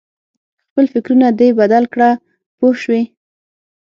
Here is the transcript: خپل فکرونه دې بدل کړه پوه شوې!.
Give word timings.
خپل 0.69 0.85
فکرونه 0.93 1.27
دې 1.39 1.49
بدل 1.59 1.83
کړه 1.93 2.09
پوه 2.57 2.73
شوې!. 2.83 3.01